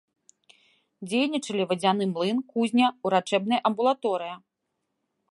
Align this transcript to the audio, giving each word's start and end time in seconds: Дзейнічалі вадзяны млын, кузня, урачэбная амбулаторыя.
Дзейнічалі 1.09 1.63
вадзяны 1.73 2.07
млын, 2.13 2.37
кузня, 2.53 2.87
урачэбная 3.09 3.59
амбулаторыя. 3.71 4.35